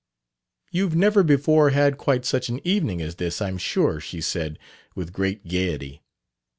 [0.71, 4.57] "You've never before had quite such an evening as this, I'm sure!" she said,
[4.95, 6.01] with great gaiety.